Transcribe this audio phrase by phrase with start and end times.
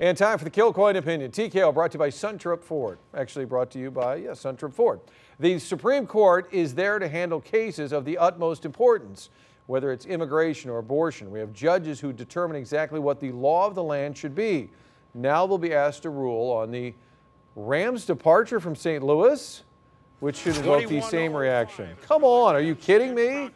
[0.00, 1.30] And time for the Kilcoyne opinion.
[1.30, 2.98] TKO brought to you by Suntrup Ford.
[3.16, 5.00] Actually brought to you by, yeah, Suntrup Ford.
[5.38, 9.30] The Supreme Court is there to handle cases of the utmost importance,
[9.66, 11.30] whether it's immigration or abortion.
[11.30, 14.68] We have judges who determine exactly what the law of the land should be.
[15.14, 16.92] Now they'll be asked to rule on the
[17.54, 19.00] Rams' departure from St.
[19.00, 19.62] Louis,
[20.18, 21.90] which should evoke the same reaction.
[22.02, 23.50] Come on, are you kidding me?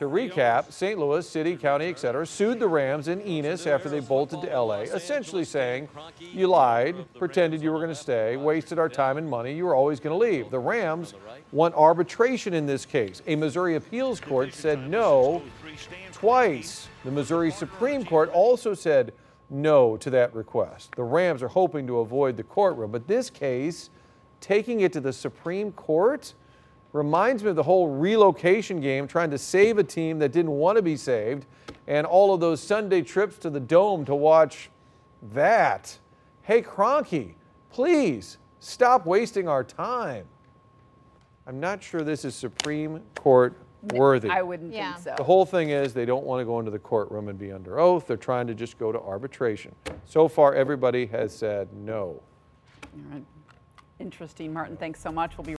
[0.00, 0.98] To recap, St.
[0.98, 5.44] Louis, city, county, etc., sued the Rams in Enos after they bolted to LA, essentially
[5.44, 9.66] saying, You lied, pretended you were going to stay, wasted our time and money, you
[9.66, 10.50] were always going to leave.
[10.50, 11.12] The Rams
[11.52, 13.20] want arbitration in this case.
[13.26, 15.42] A Missouri appeals court said no
[16.12, 16.88] twice.
[17.04, 19.12] The Missouri Supreme Court also said
[19.50, 20.96] no to that request.
[20.96, 23.90] The Rams are hoping to avoid the courtroom, but this case,
[24.40, 26.32] taking it to the Supreme Court,
[26.92, 30.76] reminds me of the whole relocation game, trying to save a team that didn't want
[30.76, 31.46] to be saved,
[31.86, 34.70] and all of those Sunday trips to the Dome to watch
[35.32, 35.98] that.
[36.42, 37.34] Hey, Kroenke,
[37.70, 40.24] please stop wasting our time.
[41.46, 43.54] I'm not sure this is Supreme Court
[43.94, 44.28] worthy.
[44.28, 44.94] I wouldn't Yeah.
[44.94, 45.14] think so.
[45.16, 47.78] The whole thing is they don't want to go into the courtroom and be under
[47.78, 48.06] oath.
[48.06, 49.74] They're trying to just go to arbitration.
[50.04, 52.20] So far, everybody has said no.
[52.92, 53.24] All right.
[53.98, 54.76] Interesting, Martin.
[54.76, 55.36] Thanks so much.
[55.36, 55.48] We'll be